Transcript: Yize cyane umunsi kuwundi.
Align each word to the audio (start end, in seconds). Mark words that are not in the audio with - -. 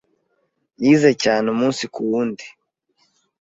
Yize 0.83 1.11
cyane 1.23 1.45
umunsi 1.55 1.83
kuwundi. 1.93 2.45